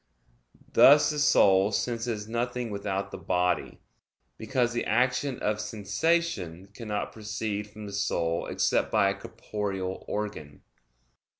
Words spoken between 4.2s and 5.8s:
because the action of